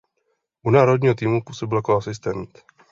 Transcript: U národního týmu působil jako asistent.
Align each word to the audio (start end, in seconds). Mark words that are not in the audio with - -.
U 0.63 0.69
národního 0.69 1.15
týmu 1.15 1.41
působil 1.43 1.77
jako 1.77 1.97
asistent. 1.97 2.59